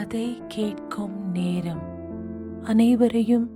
கதை 0.00 0.42
கேட்கும் 0.48 1.30
நேரம். 1.30 1.80
அனைவரையும் 2.62 3.50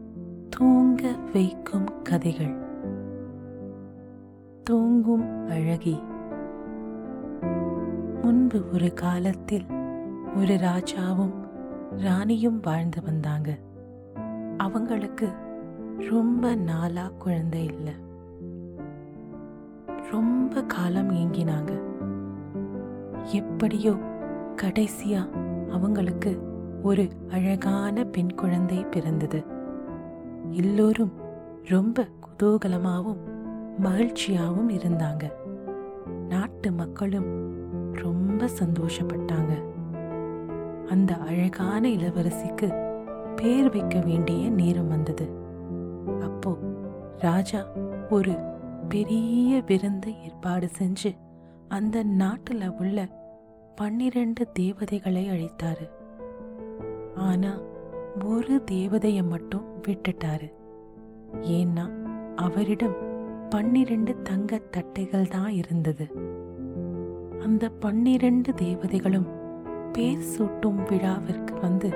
தூங்க 0.50 1.14
வைக்கும் 1.32 2.02
கதைகள். 2.02 2.54
தூங்கும் 4.64 5.48
அழகி. 5.48 6.02
முன்பு 8.22 8.64
ஒரு 8.72 8.92
காலத்தில் 8.92 9.64
ஒரு 10.36 10.54
ராஜாவும் 10.54 11.32
ராணியும் 11.90 12.60
வாழ்ந்து 12.60 13.02
வந்தாங்க. 13.02 13.58
அவங்களுக்கு 14.56 15.28
ரொம்ப 16.10 16.54
நாளா 16.54 17.10
குழந்தை 17.18 17.64
இல்லை. 17.64 17.94
ரொம்ப 20.10 20.64
காலம் 20.64 21.10
ஏங்கினாங்க. 21.10 21.82
எப்படியோ 23.32 23.90
கடைசியா 24.62 25.52
அவங்களுக்கு 25.74 26.42
ஒரு 26.82 27.08
அழகான 27.30 28.04
பெண் 28.04 28.34
குழந்தை 28.34 28.84
பிறந்தது. 28.84 29.44
எல்லோரும் 30.50 31.12
ரொம்ப 31.64 32.08
குதூகலமாகவும் 32.26 33.16
மகிழ்ச்சியாகவும் 33.82 34.68
இருந்தாங்க. 34.68 35.30
நாட்டு 36.28 36.72
மக்களும் 36.72 37.26
ரொம்ப 37.92 38.48
சந்தோஷப்பட்டாங்க. 38.58 39.52
அந்த 40.88 41.16
அழகான 41.16 41.88
இளவரசிக்கு 41.88 42.68
பேர் 43.36 43.70
வைக்க 43.70 44.00
வேண்டிய 44.00 44.50
நேரம் 44.50 44.88
வந்தது. 44.88 45.28
அப்போ 46.20 46.58
ராஜா 47.18 47.66
ஒரு 48.10 48.32
பெரிய 48.88 49.62
விருந்து 49.66 50.22
ஏற்பாடு 50.22 50.68
செஞ்சு 50.78 51.16
அந்த 51.68 52.02
நாட்டில் 52.02 52.72
உள்ள 52.78 53.08
பன்னிரண்டு 53.76 54.52
தேவதைகளை 54.52 55.28
அழைத்தாரு. 55.30 55.90
ஆனா 57.14 57.60
ஒரு 58.24 58.62
தேவதைய 58.70 59.28
மட்டும் 59.28 59.64
விட்டுட்டாரு. 59.82 60.52
ஏன்னா 61.40 61.84
அவரிடம் 62.36 62.96
பன்னிரண்டு 63.50 64.22
தங்க 64.22 64.60
தட்டைகள் 64.70 65.28
தான் 65.28 65.50
இருந்தது. 65.50 66.06
அந்த 67.40 67.68
பன்னிரண்டு 67.68 68.52
தேவதைகளும் 68.54 69.28
பேர் 69.92 70.24
சூட்டும் 70.38 70.82
விழாவிற்கு 70.88 71.60
வந்து 71.60 71.90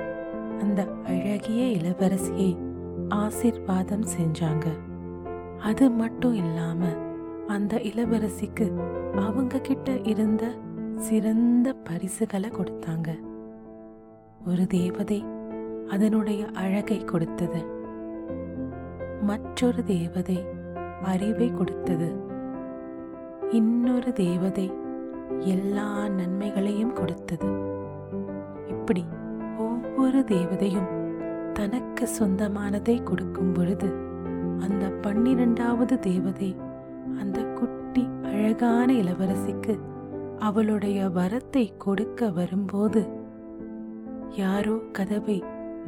அந்த 0.59 0.87
அழகிய 1.03 1.63
இளவரசியை 1.77 2.57
ஆசிர்வாதம் 3.09 4.07
செஞ்சாங்க. 4.17 4.67
அது 5.59 5.91
மட்டும் 5.91 6.33
இல்லாம 6.33 6.85
அந்த 7.47 7.75
இளவரசிக்கு 7.75 8.67
அவங்க 9.15 9.59
கிட்ட 9.59 9.99
இருந்த 10.03 10.43
சிறந்த 10.99 11.73
பரிசுகளை 11.73 12.49
கொடுத்தாங்க. 12.49 13.19
ஒரு 14.47 14.67
தேவதை 14.67 15.25
அதனுடைய 15.89 16.47
அழகை 16.53 17.03
கொடுத்தது. 17.03 17.65
மற்றொரு 19.21 19.83
தேவதை 19.83 20.45
அறிவை 21.03 21.51
கொடுத்தது. 21.51 22.15
இன்னொரு 23.51 24.13
தேவதை 24.13 24.71
எல்லா 25.39 26.07
நன்மைகளையும் 26.07 26.93
கொடுத்தது. 26.93 27.49
இப்படி 28.67 29.05
ஒவ்வொரு 29.57 30.19
தேவதையும் 30.19 30.89
தனக்கு 31.53 32.07
சொந்தமானதை 32.19 33.03
கொடுக்கும் 33.03 33.53
பொழுது 33.53 33.89
அந்த 34.59 34.89
பன்னிரெண்டாவது 34.89 35.99
தேவதை 35.99 36.55
அந்த 37.19 37.43
குட்டி 37.43 38.07
அழகான 38.23 38.93
இளவரசிக்கு 38.93 39.79
அவளுடைய 40.39 41.07
வரத்தை 41.07 41.69
கொடுக்க 41.77 42.29
வரும்போது 42.29 43.07
யாரோ 44.29 44.75
கதவை 44.91 45.43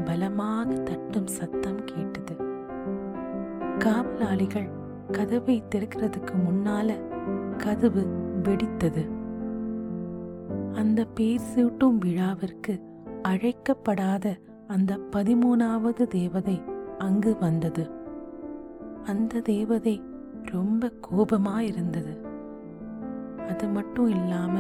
பலமாக 0.06 0.74
தட்டும் 0.74 1.28
சத்தம் 1.28 1.84
கேட்டது. 1.86 2.36
காவலாளிகள் 3.80 4.70
கதவை 5.12 5.64
திறக்கிறதுக்கு 5.76 6.36
முன்னால 6.48 7.00
கதவு 7.58 8.06
வெடித்தது. 8.44 9.10
அந்த 10.74 11.06
பேர் 11.06 11.48
சூட்டும் 11.56 11.98
விழாவிற்கு 11.98 12.82
அழைக்கப்படாத 13.24 14.40
அந்த 14.68 15.00
பதிமூணாவது 15.12 16.08
தேவதை 16.08 16.62
அங்கு 16.98 17.38
வந்தது. 17.40 17.92
அந்த 19.04 19.40
தேவதை 19.40 20.02
ரொம்ப 20.46 20.92
கோபமா 21.12 21.60
இருந்தது 21.60 22.30
அது 23.52 23.68
மட்டும் 23.68 24.10
இல்லாம 24.10 24.56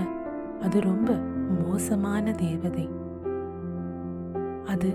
அது 0.61 0.77
ரொம்ப 0.81 1.11
மோசமான 1.59 2.31
தேவதை. 2.31 2.89
அது 4.65 4.89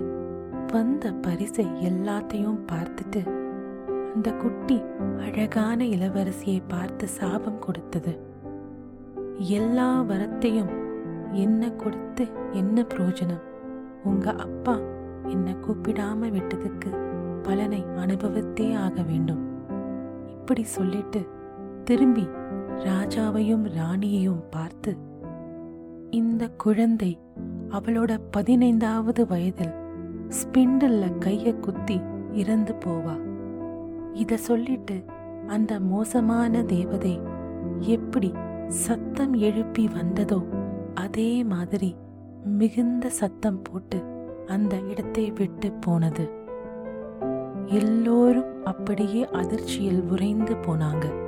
வந்த 0.73 1.11
பரிசை 1.13 1.65
எல்லாத்தையும் 1.65 2.59
பார்த்துட்டு 2.71 3.21
அந்த 4.13 4.29
குட்டி 4.33 4.77
அழகான 5.17 5.79
இளவரசியை 5.85 6.61
பார்த்து 6.67 7.07
சாபம் 7.07 7.59
கொடுத்தது. 7.59 8.13
எல்லா 9.37 9.89
வரத்தையும் 10.01 10.71
என்ன 11.31 11.71
கொடுத்து 11.71 12.25
என்ன 12.51 12.85
பிரயோஜனம்? 12.93 13.43
உங்க 14.03 14.33
அப்பா 14.45 14.75
என்ன 15.27 15.47
கூப்பிடாம 15.65 16.29
விட்டதுக்கு 16.35 16.91
பலனை 17.43 17.81
அனுபவித்தே 17.95 18.67
ஆக 18.75 19.01
வேண்டும். 19.01 19.43
இப்படி 20.27 20.63
சொல்லிட்டு 20.63 21.21
திரும்பி 21.83 22.25
ராஜாவையும் 22.85 23.65
ராணியையும் 23.67 24.43
பார்த்து 24.49 24.97
இந்த 26.09 26.49
குழந்தை 26.49 27.19
அவளோட 27.69 28.19
பதினைந்தாவது 28.31 29.27
வயதில் 29.27 29.73
ஸ்பிண்டல்ல 30.29 31.11
கைய 31.19 31.59
குத்தி 31.59 32.01
இறந்து 32.31 32.73
போவா. 32.73 33.15
இத 34.13 34.37
சொல்லிட்டு 34.37 35.03
அந்த 35.47 35.79
மோசமான 35.79 36.63
தேவதை 36.63 37.21
எப்படி 37.79 38.33
சத்தம் 38.67 39.33
எழுப்பி 39.33 39.87
வந்ததோ 39.87 40.45
அதே 40.93 41.43
மாதிரி 41.43 41.95
மிகுந்த 42.43 43.09
சத்தம் 43.09 43.61
போட்டு 43.61 44.03
அந்த 44.45 44.79
இடத்தை 44.79 45.31
விட்டு 45.31 45.71
போனது. 45.71 46.31
எல்லோரும் 47.65 48.63
அப்படியே 48.63 49.29
அதிர்ச்சியில் 49.29 50.01
உறைந்து 50.01 50.55
போனாங்க. 50.55 51.26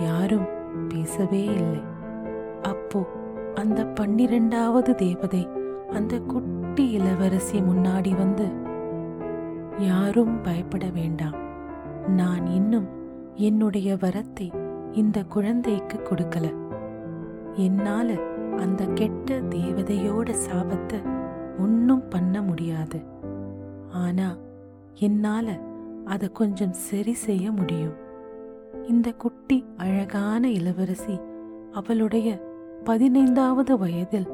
யாரும் 0.00 0.46
பேசவே 0.88 1.44
இல்லை. 1.44 1.82
அப்போ 2.62 3.06
அந்த 3.54 3.86
பன்னிரெண்டாவது 3.86 4.94
தேவதை 4.94 5.48
அந்த 5.88 6.20
குட்டி 6.20 6.90
இளவரசி 6.90 7.60
முன்னாடி 7.60 8.16
வந்து 8.16 8.46
யாரும் 9.78 10.40
பயப்பட 10.40 10.86
வேண்டாம். 10.90 11.34
நான் 12.08 12.46
இன்னும் 12.46 12.88
என்னுடைய 13.34 13.94
வரத்தை 13.94 14.54
இந்த 14.92 15.24
குழந்தைக்கு 15.24 15.98
கொடுக்கல. 15.98 16.54
என்னால 17.54 18.12
அந்த 18.56 18.86
கெட்ட 18.86 19.40
தேவதையோட 19.40 20.34
சாபத்தை 20.50 21.00
ஒன்றும் 21.58 22.08
பண்ண 22.08 22.42
முடியாது. 22.42 23.06
ஆனா 23.92 24.36
என்னால 24.94 25.60
அதை 26.04 26.28
கொஞ்சம் 26.32 26.72
சரி 26.72 27.12
செய்ய 27.12 27.52
முடியும். 27.52 28.01
இந்த 28.88 29.12
குட்டி 29.12 29.64
அழகான 29.76 30.50
இளவரசி 30.50 31.20
அவளுடைய 31.72 32.42
பதினைந்தாவது 32.84 33.78
வயதில் 33.78 34.26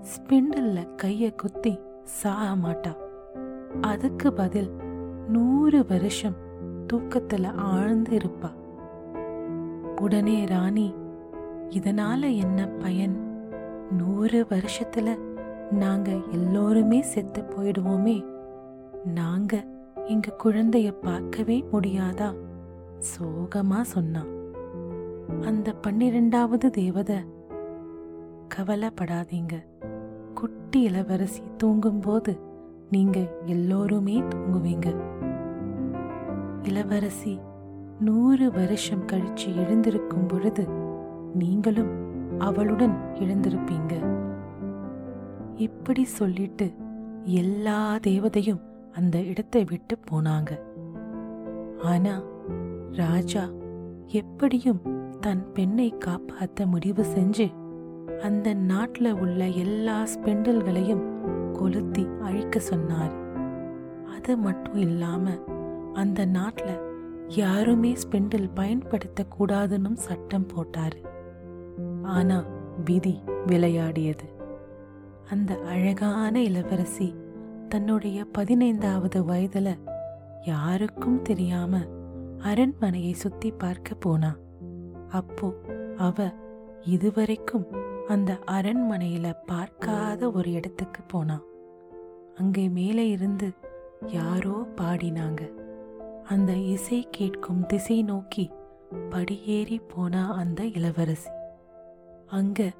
ஸ்பிண்டில்ல 0.00 0.88
கைய 1.02 1.34
குத்தி 1.34 1.78
சாக 2.02 2.68
மாட்டா. 2.68 2.96
அதுக்கு 3.80 4.32
பதில் 4.32 4.70
நூறு 5.28 5.86
வருஷம் 5.88 6.34
தூக்கத்துல 6.92 7.54
ஆழ்ந்து 7.54 8.16
இருப்பா. 8.16 8.50
உடனே 10.00 10.44
ராணி 10.44 10.94
இதனால 11.68 12.36
என்ன 12.36 12.66
பயன்? 12.66 13.16
நூறு 13.90 14.46
வருஷத்துல 14.48 15.18
நாங்க 15.70 16.12
எல்லோருமே 16.30 17.02
செத்து 17.02 17.42
போயிடுவோமே. 17.42 18.24
நாங்க 19.04 19.64
எங்க 20.06 20.36
குழந்தைய 20.44 20.94
பார்க்கவே 21.02 21.64
முடியாதா? 21.72 22.34
சோகமா 22.98 23.80
சொன்னான். 23.80 24.28
அந்த 25.40 25.72
பன்னிரெண்டாவது 25.72 26.70
தேவதை 26.70 27.16
கவலைப்படாதீங்க. 28.56 29.64
குட்டி 30.34 30.82
இளவரசி 30.82 31.42
தூங்கும்போது 31.56 32.40
நீங்க 32.90 33.32
எல்லோருமே 33.44 34.20
தூங்குவீங்க. 34.20 34.94
இளவரசி 36.62 37.40
நூறு 38.00 38.50
வருஷம் 38.50 39.06
கழிச்சு 39.06 39.56
எழுந்திருக்கும் 39.56 40.26
பொழுது 40.26 40.68
நீங்களும் 41.34 41.90
அவளுடன் 42.40 42.96
எழுந்திருப்பீங்க. 43.14 43.94
இப்படி 45.56 46.04
சொல்லிட்டு 46.04 46.72
எல்லா 47.24 47.96
தேவதையும் 47.96 48.60
அந்த 48.92 49.20
இடத்தை 49.20 49.64
விட்டு 49.64 49.98
போனாங்க. 50.10 50.60
ஆனா 51.82 52.22
ராஜா 52.92 53.48
எப்படியும் 54.06 54.80
தன் 55.20 55.52
பெண்ணை 55.52 55.94
காப்பாற்ற 55.98 56.66
முடிவு 56.66 57.04
செஞ்சு 57.16 57.52
அந்த 58.18 58.54
நாட்டில் 58.54 59.12
உள்ள 59.12 59.46
எல்லா 59.46 60.02
ஸ்பெண்டல்களையும் 60.02 61.04
கொளுத்தி 61.52 62.06
அழிக்க 62.22 62.58
சொன்னார். 62.58 63.12
அது 64.04 64.36
மட்டும் 64.36 64.74
இல்லாம 64.74 65.30
அந்த 65.92 66.24
நாட்டில் 66.24 66.78
யாருமே 67.28 67.92
ஸ்பெண்டில் 67.92 68.50
பயன்படுத்தக்கூடாதுன்னு 68.56 69.92
சட்டம் 69.92 70.46
போட்டார். 70.46 70.96
ஆனா 72.02 72.44
விதி 72.84 73.22
விளையாடியது. 73.46 74.36
அந்த 75.30 75.58
அழகான 75.66 76.42
இளவரசி 76.42 77.14
தன்னுடைய 77.68 78.24
பதினைந்தாவது 78.24 79.22
வயதுல 79.22 79.78
யாருக்கும் 80.44 81.22
தெரியாம 81.22 81.78
அரண்மனையை 82.38 83.12
சுத்தி 83.12 83.50
பார்க்க 83.50 83.94
போனா. 83.94 84.36
அப்போ 85.08 85.54
அவ 85.96 86.32
இதுவரைக்கும் 86.80 87.66
அந்த 88.08 88.38
அரண்மனையில 88.46 89.34
பார்க்காத 89.46 90.30
ஒரு 90.30 90.52
இடத்துக்கு 90.52 91.02
போனா. 91.02 91.42
அங்கே 92.34 92.68
மேலே 92.68 93.08
இருந்து 93.08 93.50
யாரோ 94.06 94.66
பாடினாங்க. 94.76 95.52
அந்த 96.24 96.52
இசை 96.52 97.06
கேட்கும் 97.10 97.66
திசை 97.66 98.02
நோக்கி 98.02 98.50
படியேறி 99.10 99.80
போனா 99.94 100.32
அந்த 100.32 100.64
இளவரசி. 100.64 101.30
அங்க 102.26 102.70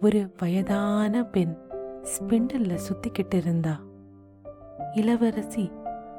ஒரு 0.00 0.30
வயதான 0.38 1.24
பெண் 1.24 1.56
ஸ்பிண்டில்ல 2.02 2.78
சுத்திக்கிட்டு 2.88 3.34
இருந்தா. 3.34 3.80
இளவரசி 4.94 5.70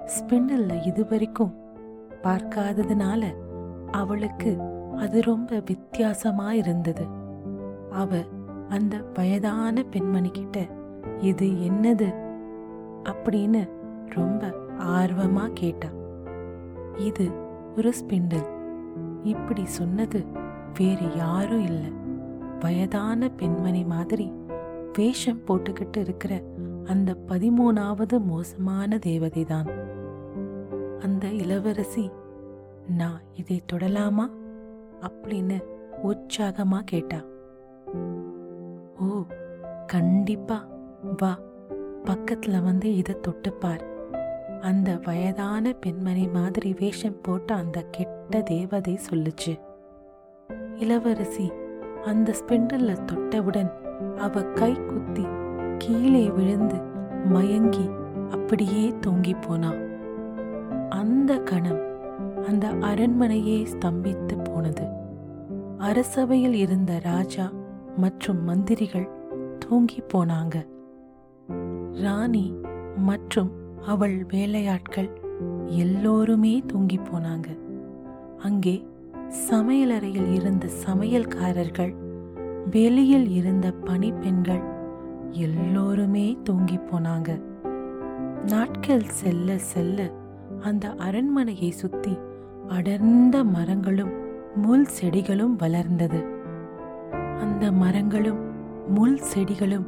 ஸ்பிண்டில்ல 0.06 0.86
இதுவரைக்கும் 0.86 1.69
பார்க்காததுனால 2.24 3.26
அவளுக்கு 3.92 4.58
அது 4.98 5.22
ரொம்ப 5.22 5.62
வித்தியாசமா 5.66 6.54
இருந்தது 6.54 7.06
அவ 7.92 8.18
அந்த 8.70 9.06
வயதான 9.14 9.84
பெண்மணி 9.84 10.30
கிட்ட 10.30 10.68
இது 11.20 11.48
என்னது? 11.48 12.28
அப்படின்னு 13.04 13.70
ரொம்ப 14.10 14.54
ஆர்வமா 14.80 15.50
கேட்டா. 15.54 15.88
இது 16.96 17.32
ஒரு 17.78 17.94
ஸ்பிண்டில். 18.02 18.48
இப்படி 19.24 19.66
சொன்னது 19.66 20.26
வேறு 20.80 21.16
யாரும் 21.16 21.62
இல்லை. 21.62 21.94
வயதான 22.60 23.30
பெண்மணி 23.30 23.84
மாதிரி 23.84 24.34
வேஷம் 24.94 25.42
போட்டுக்கிட்டு 25.48 25.98
இருக்கிற 25.98 26.42
அந்த 26.86 27.18
பதிமூணாவது 27.28 28.24
மோசமான 28.24 29.00
தேவதைதான். 29.06 29.89
அந்த 31.00 31.28
இளவரசி 31.28 32.12
நான் 32.98 33.22
இதை 33.34 33.62
தொடலாமா? 33.74 34.30
அப்படின்னு 35.02 35.64
உற்சாகமா 36.04 36.80
கேட்டா. 36.86 37.18
ஓ 39.00 39.24
கண்டிப்பா 39.88 40.68
வா 41.18 41.40
பக்கத்துல 42.04 42.64
வந்து 42.64 42.96
இதை 42.96 43.20
தொட்டுப்பார். 43.20 43.88
அந்த 44.62 45.00
வயதான 45.06 45.74
பெண்மணி 45.74 46.28
மாதிரி 46.28 46.76
வேஷம் 46.80 47.22
போட்ட 47.22 47.56
அந்த 47.56 47.84
கெட்ட 47.92 48.42
தேவதை 48.42 49.00
சொல்லுச்சு. 49.10 49.60
இளவரசி 50.76 51.52
அந்த 52.06 52.34
ஸ்பிண்டல்ல 52.40 52.98
தொட்டவுடன் 53.12 53.72
அவ 54.16 54.42
கை 54.42 54.74
குத்தி 54.74 55.26
கீழே 55.78 56.30
விழுந்து 56.30 56.76
மயங்கி 57.26 57.90
அப்படியே 58.32 58.94
தொங்கி 59.08 59.34
போனா. 59.48 59.74
அந்த 60.90 61.40
கணம் 61.40 61.88
அந்த 62.48 62.68
அரண்மனையே 62.68 63.66
ஸ்தம்பித்து 63.66 64.44
போனது. 64.44 64.88
அரசவையில் 65.80 66.54
இருந்த 66.54 67.00
ராஜா 67.04 67.52
மற்றும் 67.98 68.44
மந்திரிகள் 68.44 69.10
தூங்கி 69.60 70.04
போனாங்க. 70.14 70.68
ராணி 72.02 72.54
மற்றும் 72.96 73.52
அவள் 73.86 74.26
வேலையாட்கள் 74.34 75.10
எல்லோருமே 75.66 76.64
தூங்கி 76.68 77.00
போனாங்க. 77.00 77.46
அங்கே 78.38 78.88
சமையலறையில் 79.52 80.34
இருந்த 80.34 80.68
சமையல்காரர்கள் 80.86 81.94
வெளியில் 82.72 83.30
இருந்த 83.30 83.72
பணிப்பெண்கள் 83.72 84.64
எல்லோருமே 85.30 86.38
தூங்கி 86.44 86.78
போனாங்க. 86.78 87.42
நாட்கள் 88.46 89.04
செல்ல 89.04 89.58
செல்ல 89.58 90.10
அந்த 90.60 90.96
அரண்மனையை 90.98 91.70
சுத்தி 91.72 92.18
அடர்ந்த 92.68 93.44
மரங்களும் 93.44 94.12
முள் 94.56 94.86
செடிகளும் 94.86 95.56
வளர்ந்தது. 95.56 96.24
அந்த 97.40 97.72
மரங்களும் 97.72 98.40
முள் 98.88 99.18
செடிகளும் 99.18 99.88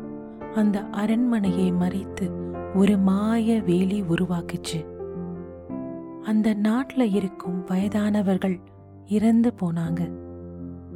அந்த 0.53 0.81
அரண்மனையை 0.81 1.71
மறைத்து 1.71 2.31
ஒரு 2.75 2.97
மாய 2.97 3.61
வேலி 3.61 4.01
உருவாக்குச்சு. 4.01 4.85
அந்த 6.23 6.55
நாட்டுல 6.55 7.13
இருக்கும் 7.13 7.63
வயதானவர்கள் 7.65 8.59
இறந்து 9.05 9.53
போனாங்க. 9.61 10.11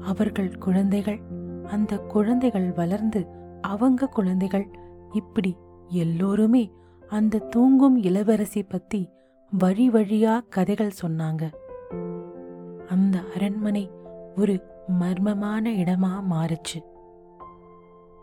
அவர்கள் 0.06 0.58
குழந்தைகள் 0.58 1.20
அந்த 1.66 1.98
குழந்தைகள் 1.98 2.72
வளர்ந்து 2.72 3.28
அவங்க 3.62 4.06
குழந்தைகள் 4.06 4.70
இப்படி 5.12 5.58
எல்லோருமே 5.88 6.72
அந்த 7.10 7.38
தூங்கும் 7.38 7.98
இளவரசி 7.98 8.64
பத்தி 8.64 9.10
வழி 9.58 9.90
வழியா 9.90 10.44
கதைகள் 10.50 10.92
சொன்னாங்க. 11.02 11.54
அந்த 12.88 13.20
அரண்மனை 13.34 13.92
ஒரு 14.36 14.64
மர்மமான 15.00 15.72
இடமா 15.72 16.24
மாறுச்சு. 16.32 16.80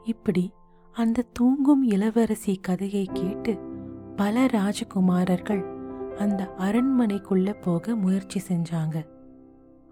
இப்படி 0.04 0.52
அந்த 0.92 1.24
தூங்கும் 1.32 1.82
இளவரசி 1.82 2.56
கதையை 2.56 3.10
கேட்டு 3.12 3.58
பல 4.16 4.46
ராஜகுமாரர்கள் 4.46 5.62
அந்த 6.14 6.54
அரண்மனைக்குள்ள 6.58 7.60
போக 7.60 7.96
முயற்சி 7.96 8.42
செஞ்சாங்க. 8.48 9.06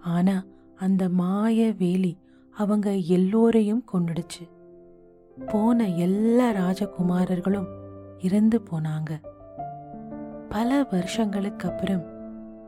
ஆனா 0.00 0.44
அந்த 0.76 1.08
மாய 1.08 1.74
வேலி 1.78 2.18
அவங்க 2.50 2.94
எல்லோரையும் 2.94 3.84
கொண்டுடுச்சு 3.92 4.44
போன 5.46 5.88
எல்லா 5.88 6.50
ராஜகுமாரர்களும் 6.50 7.68
இறந்து 8.18 8.62
போனாங்க. 8.70 9.10
பல 10.50 10.86
வருஷங்களுக்கு 10.90 11.68
அப்புறம் 11.68 12.04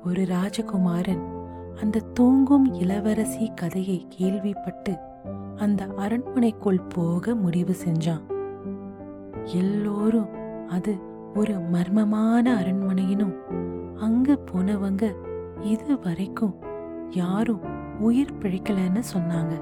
ஒரு 0.05 0.23
ராஜகுமாரன் 0.23 1.23
அந்த 1.81 2.02
தூங்கும் 2.14 2.75
இளவரசி 2.75 3.52
கதையை 3.55 4.06
கேள்விப்பட்டு 4.08 4.96
அந்த 5.56 5.87
அரண்மனைக்குள் 5.96 6.81
போக 6.88 7.34
முடிவு 7.34 7.75
செஞ்சான். 7.84 8.23
எல்லோரும் 9.44 10.29
அது 10.69 10.99
ஒரு 11.34 11.55
மர்மமான 11.55 12.44
அரண்மனையினும் 12.55 13.34
அங்கு 13.96 14.41
போனவங்க 14.53 15.05
இது 15.60 16.01
வரைக்கும் 16.01 16.55
யாரும் 17.10 17.65
உயிர் 18.01 18.39
பிழைக்கலன்னு 18.41 19.03
சொன்னாங்க. 19.15 19.55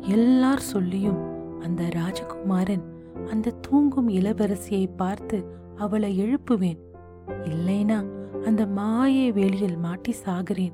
எல்லார் 0.00 0.64
சொல்லியும் 0.72 1.20
அந்த 1.60 1.82
ராஜகுமாரன் 1.82 2.84
அந்த 3.30 3.56
தூங்கும் 3.60 4.08
இளவரசியை 4.08 4.86
பார்த்து 4.96 5.38
அவளை 5.76 6.10
எழுப்புவேன் 6.20 6.80
இல்லைனா 7.28 8.04
அந்த 8.44 8.66
மாய 8.66 9.32
வேலியில் 9.32 9.78
மாட்டி 9.78 10.14
சாகிறேன் 10.26 10.72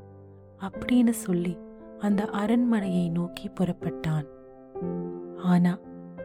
அப்படின்னு 0.61 1.11
சொல்லி 1.11 1.59
அந்த 1.99 2.25
அரண்மனையை 2.25 3.09
நோக்கி 3.09 3.49
புறப்பட்டான். 3.49 4.27
ஆனா 5.37 5.79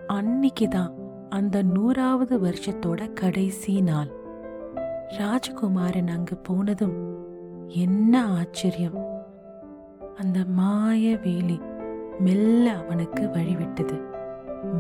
அன்னைக்குதான் 0.08 0.94
அந்த 1.30 1.62
நூறாவது 1.62 2.40
வருஷத்தோட 2.40 3.14
கடைசி 3.14 3.82
நாள். 3.82 4.08
ராஜகுமாரன் 5.08 6.08
அங்கு 6.08 6.38
போனதும் 6.38 7.16
என்ன 7.68 8.26
ஆச்சரியம். 8.26 9.26
அந்த 10.16 10.40
மாய 10.46 11.18
வேலி 11.18 11.62
மெல்ல 12.20 12.72
அவனுக்கு 12.72 13.24
வழிவிட்டது. 13.24 14.02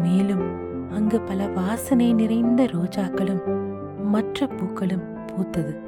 மேலும் 0.01 0.63
அங்கு 0.89 1.21
பல 1.21 1.47
வாசனை 1.47 2.13
நிறைந்த 2.13 2.63
ரோஜாக்களும் 2.63 3.63
மற்ற 4.03 4.47
பூக்களும் 4.47 5.14
பூத்தது. 5.25 5.79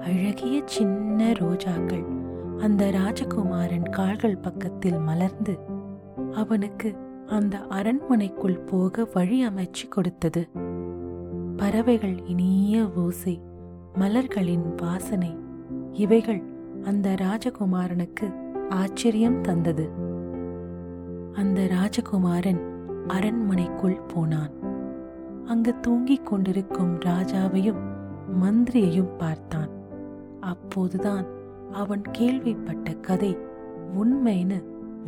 அழகிய 0.00 0.62
சின்ன 0.64 1.32
ரோஜாக்கள் 1.32 2.04
அந்த 2.58 2.90
ராஜகுமாரன் 2.90 3.90
கால்கள் 3.90 4.36
பக்கத்தில் 4.36 4.98
மலர்ந்து 4.98 5.58
அவனுக்கு 6.32 6.96
அந்த 7.26 7.58
அரண்மனைக்குள் 7.58 8.58
போக 8.58 9.08
வழி 9.14 9.46
அமைச்சு 9.46 9.88
கொடுத்தது. 9.88 10.48
பறவைகள் 11.56 12.24
இனிய 12.24 12.90
ஓசை 12.96 13.40
மலர்களின் 13.98 14.74
வாசனை 14.76 15.36
இவைகள் 15.92 16.42
அந்த 16.84 17.14
ராஜகுமாரனுக்கு 17.14 18.32
ஆச்சரியம் 18.70 19.40
தந்தது. 19.40 19.90
அந்த 21.32 21.60
ராஜகுமாரன் 21.60 22.60
அரண்மனைக்குள் 23.06 24.00
போனான். 24.14 24.50
அங்கு 25.46 25.80
தூங்கிக் 25.80 26.26
கொண்டிருக்கும் 26.26 26.98
ராஜாவையும் 26.98 27.87
மந்திரியையும் 28.28 29.16
பார்த்தான். 29.18 29.70
அப்போதுதான் 30.40 31.26
அவன் 31.72 32.02
கேள்விப்பட்ட 32.12 32.92
கதை 32.92 33.38
உண்மைன்னு 33.98 34.64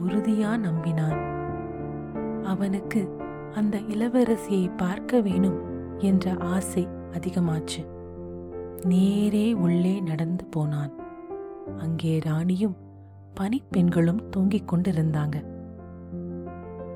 உறுதியா 0.06 0.52
நம்பினான். 0.58 1.20
அவனுக்கு 2.44 3.08
அந்த 3.54 3.78
இளவரசியை 3.78 4.76
பார்க்க 4.76 5.20
வேணும் 5.20 5.58
என்ற 5.98 6.34
ஆசை 6.38 6.88
அதிகமாச்சு. 7.12 7.86
நேரே 8.84 9.52
உள்ளே 9.52 10.00
நடந்து 10.00 10.44
போனான். 10.44 10.92
அங்கே 11.76 12.18
ராணியும் 12.18 12.76
பனிப்பெண்களும் 13.40 14.28
தூங்கிக் 14.28 14.72
கொண்டிருந்தாங்க. 14.72 15.44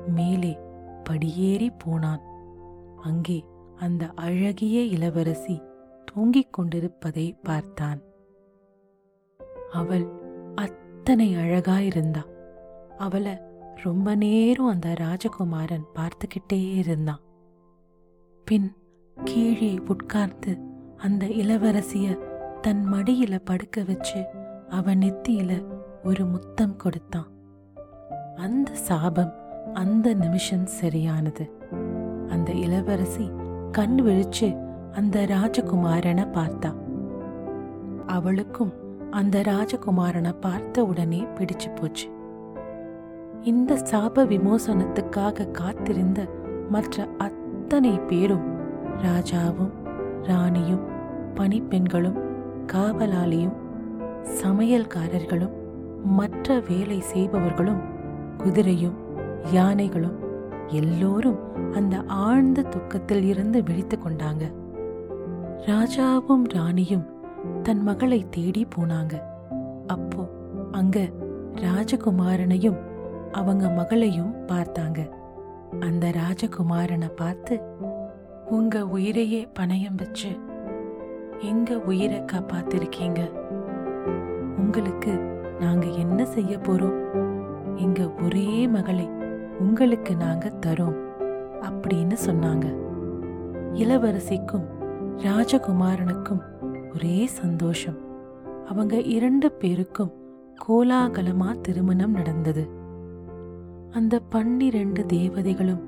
மேலே 0.07 0.59
படியேறி 1.03 1.69
போனான். 1.69 2.21
அங்கே 3.03 3.45
அந்த 3.75 4.09
அழகிய 4.15 4.81
இளவரசி 4.81 5.61
தூங்கிக் 6.15 6.53
கொண்டிருப்பதை 6.53 7.35
பார்த்தான். 7.43 8.01
அவள் 9.71 10.07
அத்தனை 10.55 11.35
அழகாயிருந்தா. 11.35 12.23
அவளை 12.97 13.37
ரொம்ப 13.83 14.15
நேரம் 14.15 14.67
அந்த 14.67 14.93
ராஜகுமாரன் 14.93 15.83
பார்த்துக்கிட்டே 15.95 16.75
இருந்தான். 16.75 17.19
பின் 18.45 18.71
கீழே 19.23 19.79
உட்கார்ந்து 19.87 20.57
அந்த 20.97 21.25
இளவரசிய 21.25 22.19
தன் 22.61 22.93
மடியில 22.93 23.39
படுக்க 23.45 23.83
வச்சு 23.83 24.25
அவன் 24.69 24.99
நெத்தியில 24.99 25.77
ஒரு 26.03 26.25
முத்தம் 26.25 26.75
கொடுத்தான். 26.75 27.27
அந்த 28.35 28.73
சாபம் 28.73 29.33
அந்த 29.73 30.13
நிமிஷம் 30.13 30.65
சரியானது. 30.65 31.51
அந்த 32.27 32.51
இளவரசி 32.51 33.31
கண் 33.71 33.99
விழிச்சு 34.01 34.64
அந்த 34.95 35.25
ராஜகுமாரனை 35.25 36.25
பார்த்தா. 36.37 36.71
அவளுக்கும் 38.07 38.73
அந்த 39.11 39.41
ராஜகுமாரனை 39.41 40.33
பார்த்த 40.39 40.85
உடனே 40.85 41.27
பிடிச்சு 41.35 41.69
போச்சு. 41.75 42.07
இந்த 43.41 43.73
சாப 43.73 44.25
விமோசனத்துக்காக 44.25 45.51
காத்திருந்த 45.51 46.27
மற்ற 46.69 47.07
அத்தனை 47.17 47.99
பேரும் 47.99 48.45
ராஜாவும் 49.03 49.73
ராணியும் 50.23 50.83
பணிப்பெண்களும் 51.35 52.19
காவலாளியும் 52.73 53.55
சமையல்காரர்களும் 54.43 55.55
மற்ற 56.03 56.59
வேலை 56.69 56.99
செய்பவர்களும் 57.01 57.81
குதிரையும் 58.37 58.97
யானைகளும் 59.51 60.17
எல்லோரும் 60.67 61.39
அந்த 61.73 61.95
ஆழ்ந்த 62.07 62.61
துக்கத்தில் 62.61 63.23
இருந்து 63.23 63.63
விழித்து 63.63 63.97
கொண்டாங்க. 63.97 64.45
ராஜாவும் 65.59 66.43
ராணியும் 66.43 67.05
தன் 67.63 67.83
மகளை 67.83 68.25
தேடி 68.29 68.67
போனாங்க. 68.77 69.21
அப்போ 69.87 70.29
அங்க 70.71 71.09
ராஜகுமாரனையும் 71.53 72.77
அவங்க 73.31 73.69
மகளையும் 73.69 74.33
பார்த்தாங்க. 74.47 75.09
அந்த 75.79 76.11
ராஜகுமாரனை 76.11 77.09
பார்த்து 77.15 77.61
உங்க 78.49 78.87
உயிரையே 78.87 79.47
பணயம் 79.59 79.95
வச்சு 79.95 80.39
எங்க 81.39 81.79
உயிரை 81.79 82.23
காப்பாத்திருக்கீங்க? 82.31 83.31
உங்களுக்கு 84.57 85.13
நாங்க 85.59 85.87
என்ன 85.87 86.25
செய்ய 86.25 86.57
போறோம்? 86.57 86.99
எங்க 87.75 88.11
ஒரே 88.23 88.67
மகளை 88.67 89.09
உங்களுக்கு 89.59 90.15
நாங்க 90.15 90.51
தரோம் 90.65 90.97
அப்படின்னு 91.61 92.17
சொன்னாங்க. 92.25 92.75
இளவரசிக்கும் 93.73 94.74
ராஜகுமாரனுக்கும் 95.17 96.41
ஒரே 96.95 97.25
சந்தோஷம். 97.25 97.97
அவங்க 98.65 98.99
இரண்டு 98.99 99.51
பேருக்கும் 99.51 100.13
கோலாகலமா 100.67 101.61
திருமணம் 101.61 102.11
நடந்தது. 102.11 102.69
அந்த 103.91 104.19
பன்னிரண்டு 104.19 105.05
தேவதைகளும் 105.05 105.81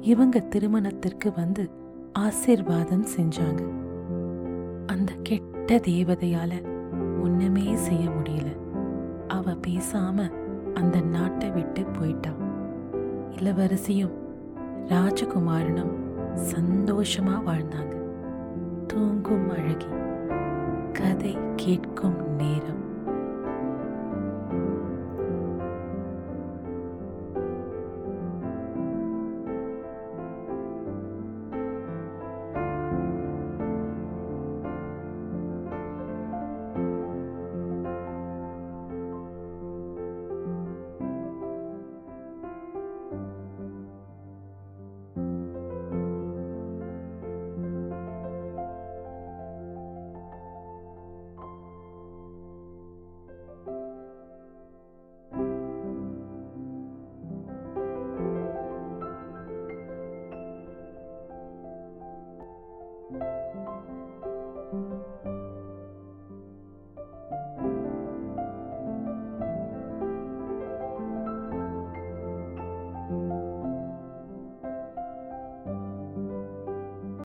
இவங்க 0.00 0.40
திருமணத்திற்கு 0.40 1.32
வந்து 1.36 1.70
ஆசீர்வாதம் 2.12 3.06
செஞ்சாங்க. 3.16 3.62
அந்த 4.86 5.12
கெட்ட 5.22 5.76
தேவதையால 5.76 6.52
ஒண்ணுமே 7.22 7.76
செய்ய 7.76 8.08
முடியல. 8.08 8.56
அவ 9.28 9.52
பேசாம 9.66 10.30
அந்த 10.74 11.00
நாட்டை 11.00 11.50
விட்டு 11.50 11.82
போயிட்டான் 11.82 12.40
இளவரசியும் 13.30 14.12
ராஜகுமாரனும் 14.84 15.94
சந்தோஷமா 16.52 17.42
வாழ்ந்தாங்க. 17.46 18.01
தூங்கும் 18.92 19.50
அழகி 19.50 19.86
கதை 20.92 21.38
கேட்கும் 21.56 22.18
நேரம். 22.36 22.81